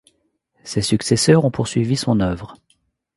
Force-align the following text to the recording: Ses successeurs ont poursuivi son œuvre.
Ses 0.63 0.81
successeurs 0.81 1.45
ont 1.45 1.51
poursuivi 1.51 1.95
son 1.95 2.21
œuvre. 2.21 2.55